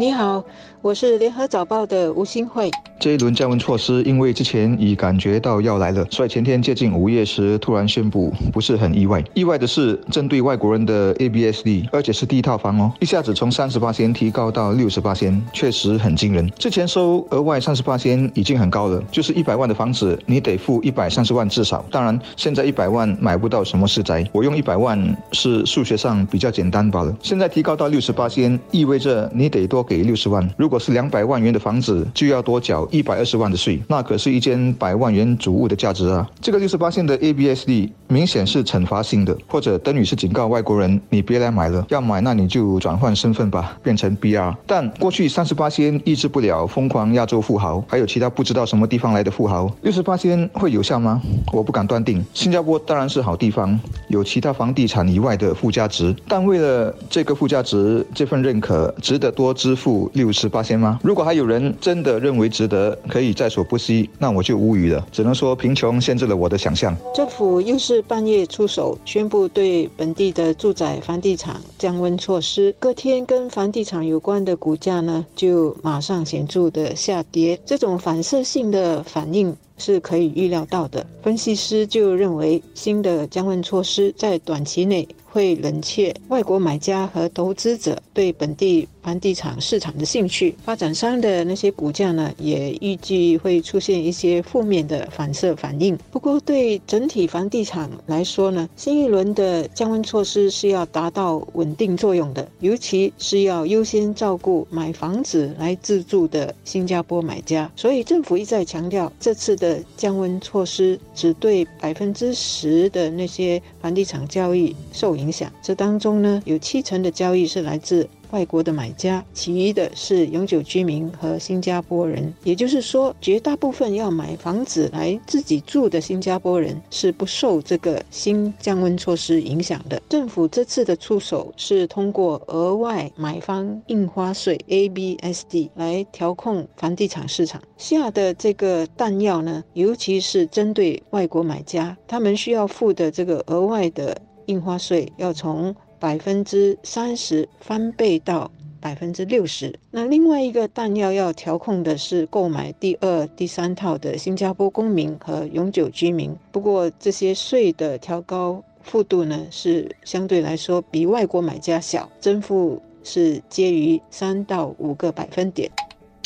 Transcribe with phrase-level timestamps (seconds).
[0.00, 0.42] 你好，
[0.80, 2.70] 我是联合早报的吴新慧。
[2.98, 9.22] 这一轮降温措施，因为之前已感觉到要来了，所以前天接近午夜时突然宣布，不是很意外。
[9.34, 16.50] 意外的是，针对外国人的 ABSD，而且是第一套房哦，一下子从三十八仙提高到六十八仙，确实很惊人。
[16.58, 21.84] 之前收额外三十八仙已经很高了，就是一百万的房子，你得付一百三十万至少。
[21.90, 24.98] 当然，现在一百万买不到什么私宅，我用一百万
[25.32, 27.14] 是数学上比较简单罢了。
[27.22, 30.48] 现在提高到六十八仙，意味着你得多给六十万。
[30.56, 32.86] 如果是两百万元的房子，就要多缴。
[32.92, 36.24] 一百二十万的税，那可是一间百万元主屋的价值啊！
[36.40, 44.54] 这个六十八线的 ABSD 明显是惩罚性的，或者等于是警告外国人，你别来买了，要买那你就转换身份吧，变成 BR。
[44.64, 51.20] 但过去三十八仙抑制不了疯狂亚洲富豪，还有其他不知道什么地方来的富豪，六十八仙会有效吗？
[51.52, 52.24] 我不敢断定。
[52.32, 53.78] 新加坡当然是好地方，
[54.08, 61.00] 有其他房地产以外的附加值，但为了这个附加值，这份认可值得多支付六十八仙吗？
[61.02, 65.06] 如果还有人真的认为值得，可以在所不惜，那我就无语了。
[65.10, 66.94] 只能说贫穷限制了我的想象。
[67.14, 72.74] 政府又是半夜出手，宣布对本地的住宅房地产降温措施。
[72.78, 77.58] 隔天跟房地产有关的股价呢，就马上显著的下跌。
[77.64, 81.04] 这种反射性的反应是可以预料到的。
[81.22, 85.08] 分析师就认为，新的降温措施在短期内。
[85.32, 95.96] 会冷却外国买家和投资者对本地房地产市场的兴趣，发展商的那些股价呢，也预计会出现一些负面的反射反应。
[96.10, 107.70] 不过，对整体房地产来说呢，新一轮的降温措施是要达到稳定作用的，尤其是要优先照顾买房子来自住的新加坡买家。
[107.76, 115.14] 所以，政府一再强调，这次的降温措施只对百分之十的那些房地产交易受。
[115.14, 118.08] 影响，这当中呢，有七成的交易是来自。
[118.30, 122.32] 外国的买家，其余的是永久居民和新加坡人。
[122.44, 130.00] 也就是说，绝大部分要买房子来自己住的新加坡人是不受这个新降温措施影响的。
[130.08, 144.16] 政府这次的出手是通过额外买方印花税 （ABSD） 来调控房地产市场下的这个弹药呢，尤其是针对外国买家，他们需要付的这个额外的
[144.46, 145.74] 印花税要从。
[146.00, 148.50] 百分之三十翻倍到
[148.80, 149.78] 百分之六十。
[149.90, 156.34] 那另外一个弹药要调控的是购买第二、第三套的新加坡公民和永久居民。
[156.50, 165.70] 不过这些税的调高幅度呢，是相对来说比外国买家小，增幅是介于三到五个百分点。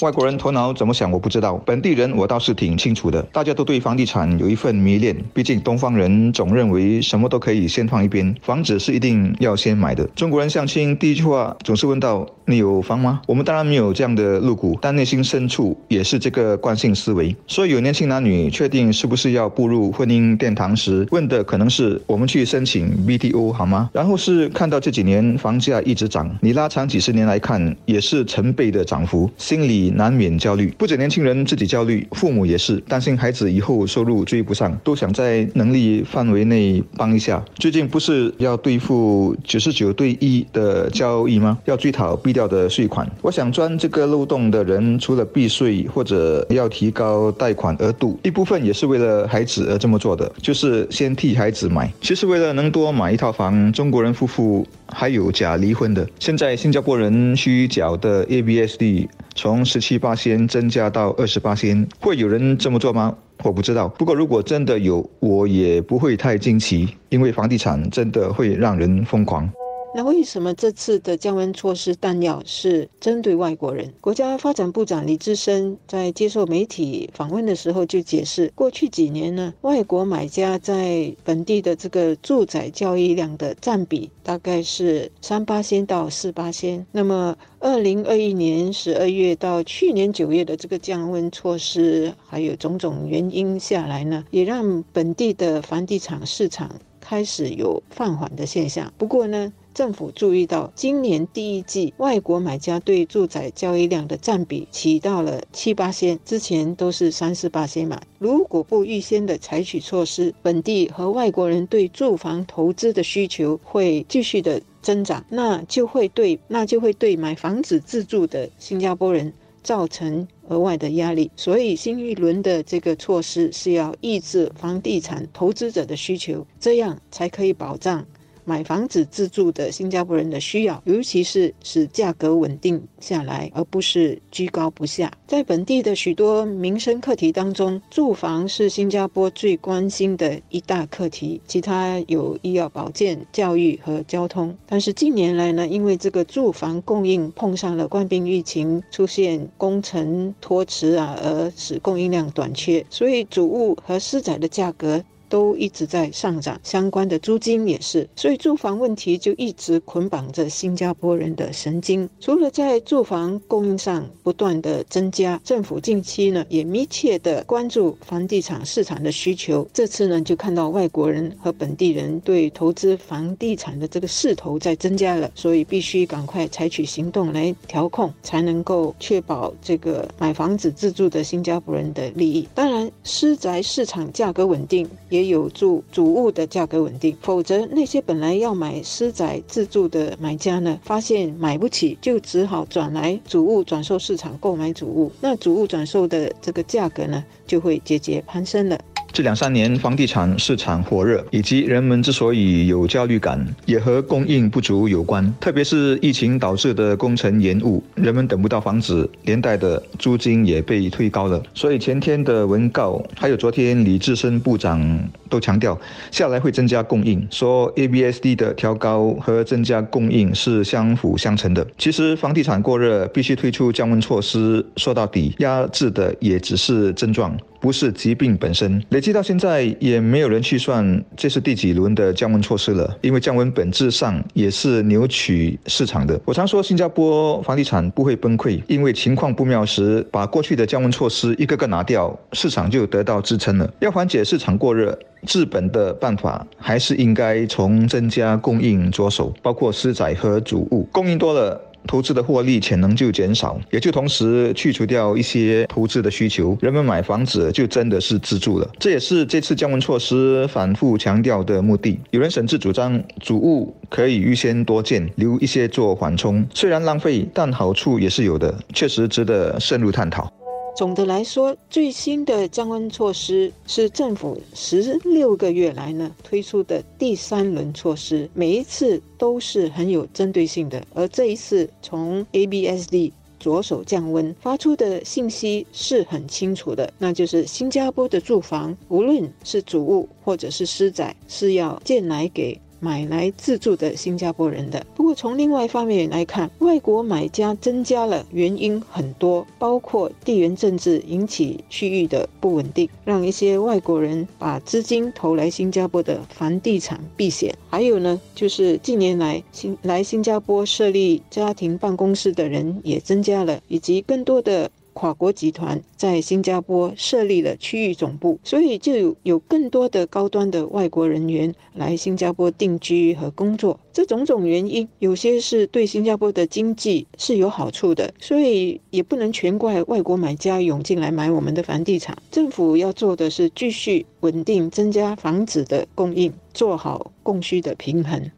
[0.00, 3.22] 外国人头脑怎么想我不知道，本地人我倒是挺清楚的。
[3.32, 10.04] 大家都对房地产有一份迷恋，毕竟东方人总认为什么都可以先放一边，房子是一定要先买的。
[10.16, 17.34] 中国人相亲第一句话总是问到：“你有房吗？”我们当然没有这样的露骨，但内心深处也是这个惯性思维。
[17.46, 29.83] 所以有年轻男女确定是不是要步入婚姻殿堂时，问的可能是：“我们去申请 BTO 好吗？”然后是看到这几年房价一直涨，你拉长几十年来看，也是成倍的涨幅，心里。
[29.90, 37.44] 难免焦虑，不止年轻人自己焦虑，父母也是担心孩子以后收入追不上，都想在能力范围内帮一下。
[37.56, 41.58] 最近不是要对付九十九对一的交易吗？
[41.64, 43.10] 要追讨避掉的税款。
[43.22, 51.92] 我想钻这个漏洞的人，除了避税或者要提高贷款额度，一部分也是为了孩子而这么做的，就是先替孩子买。
[52.00, 56.06] 其实为了能多买一套房，中国人夫妇还有假离婚的。
[56.18, 59.08] 现在新加坡人需缴的 ABSD。
[59.36, 63.12] 从十七八仙增加到二十八仙，会有人这么做吗？
[63.42, 63.88] 我不知道。
[63.88, 69.50] 不过如果真的有，我也不会太惊奇，因为房地产真的会让人疯狂。
[69.96, 73.94] 那为什么这次的降温措施弹药是针对外国人？
[74.00, 86.84] 国家发展部长李志深在接受媒体访问的时候就解释，过去几年呢，外国买家在本地的这个住宅交易量的占比大概是三八仙到四八仙。
[86.90, 96.68] 那么，二零二一年十二月到去年九月的这个降温措施，还有种种原因下来呢，也让本地的房地产市场
[97.00, 98.92] 开始有放缓的现象。
[98.98, 108.00] 不过呢，政府注意到，今年第一季外国买家对住宅交易量的占比起到了七八千，之前都是三四八仙嘛。
[108.20, 119.32] 如果不预先的采取措施，本地和外国人对住房投资的需求会继续的增长，那就会对那就会对买房子自住的新加坡人
[119.64, 121.30] 造成额外的压力。
[121.34, 128.06] 所以新一轮的这个措施是要抑制房地产投资者的需求，这样才可以保障。
[128.44, 135.12] 买房子自住的新加坡人的需要，尤其是使价格稳定下来，而不是居高不下。
[135.26, 141.40] 在本地的许多民生课题当中，住房是新加坡最关心的一大课题。
[141.46, 144.56] 其他有医药保健、教育和交通。
[144.66, 155.02] 但是近年来呢，因为这个住房供应碰上了冠病疫情，出现工程拖迟啊，而使供应量短缺，所以主物和私宅的价格。
[155.34, 162.08] 都一直在上涨，相关的租金也是，所以住房问题就一直捆绑着新加坡人的神经。
[162.20, 169.66] 除了在住房供应上不断的增加，政府近期呢也密切的关注房地产市场的需求。
[169.72, 182.48] 这次呢就看到外国人和本地人对投资房地产的这个势头在增加了，所以必须赶快采取行动来调控，才能够确保这个买房子自住的新加坡人的利益。
[182.54, 185.23] 当然，私宅市场价格稳定也。
[185.28, 198.78] 有助主物的价格稳定，否则那些本来要买私宅自住的买家呢，发现买不起，就只好转来主物转售市场购买主物，那主物转售的这个价格呢，就会节节攀升了。
[199.14, 205.32] 这两三年房地产市场火热，以及人们之所以有焦虑感，也和供应不足有关。
[205.40, 211.40] 特别是疫情导致的工程延误，人们等不到房子，连带的租金也被推高了。
[211.54, 214.98] 所以前天的文告，还有昨天李志深部长
[215.30, 215.80] 都强调，
[216.10, 221.64] 下来会增加供应，说 ABSD 的调高和增加供应是相辅相成的。
[221.78, 227.38] 其实房地产过热，必须推出降温措施，说到底，压制的也只是症状。
[227.64, 236.20] 不是疾病本身，累计到现在也没有人去算这是第几轮的降温措施了，因为降温本质上也是扭曲市场的。
[236.26, 243.72] 我常说新加坡房地产不会崩溃，因为情况不妙时，把过去的降温措施一个个拿掉，市场就得到支撑了。
[243.80, 251.58] 要缓解市场过热，治本的办法还是应该从增加供应着手，包括私宅和主物供应多了。
[251.86, 258.68] 投资的获利潜能就减少，也就同时去除掉一些投资的需求，人们买房子就真的是自住了。
[258.78, 261.98] 这也是这次降温措施反复强调的目的。
[262.10, 270.30] 有人甚至主张，主物可以预先多建，留一些做缓冲，虽然浪费，但好处也是有的，确实值得深入探讨。
[270.76, 280.84] 总的来说，最新的降温措施是政府十六个月来呢推出的第三轮措施，每一次都是很有针对性的。
[280.92, 292.60] 而这一次从 ABSD 着手降温发出的信息是很清楚的，那就是新加坡的住房，无论是主屋或者是私宅，是要建来给。
[292.84, 294.84] 买来自住的新加坡人的。
[294.94, 307.56] 不过从另外一方面来看，外国买家增加了，原因很多，包括地缘政治引起区域的不稳定，让一些外国人把资金投来新加坡的房地产避险。
[307.70, 314.70] 还有呢，就是近年来新来新加坡设立家庭办公室的人也增加了，以及更多的。
[314.94, 323.78] 跨国集团在新加坡设立了区域总部，所以就有有更多的高端的外国人员来新加坡定居和工作。
[323.92, 332.16] 这种种原因，有些是对新加坡的经济是有好处的，所以也不能全怪外国买家涌进来买我们的房地产。
[332.30, 338.30] 政府要做的是继续稳定增加房子的供应，做好供需的平衡。